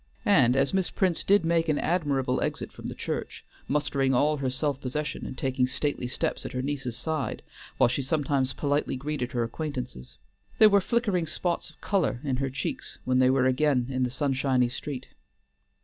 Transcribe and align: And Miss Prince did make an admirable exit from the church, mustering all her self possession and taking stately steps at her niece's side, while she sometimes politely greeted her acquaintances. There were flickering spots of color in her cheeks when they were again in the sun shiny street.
And 0.25 0.55
Miss 0.73 0.89
Prince 0.89 1.23
did 1.23 1.45
make 1.45 1.69
an 1.69 1.77
admirable 1.77 2.41
exit 2.41 2.71
from 2.71 2.87
the 2.87 2.95
church, 2.95 3.45
mustering 3.67 4.15
all 4.15 4.37
her 4.37 4.49
self 4.49 4.81
possession 4.81 5.27
and 5.27 5.37
taking 5.37 5.67
stately 5.67 6.07
steps 6.07 6.43
at 6.43 6.53
her 6.53 6.63
niece's 6.63 6.97
side, 6.97 7.43
while 7.77 7.87
she 7.87 8.01
sometimes 8.01 8.51
politely 8.53 8.95
greeted 8.95 9.33
her 9.33 9.43
acquaintances. 9.43 10.17
There 10.57 10.71
were 10.71 10.81
flickering 10.81 11.27
spots 11.27 11.69
of 11.69 11.81
color 11.81 12.19
in 12.23 12.37
her 12.37 12.49
cheeks 12.49 12.97
when 13.05 13.19
they 13.19 13.29
were 13.29 13.45
again 13.45 13.89
in 13.91 14.01
the 14.01 14.09
sun 14.09 14.33
shiny 14.33 14.69
street. 14.69 15.05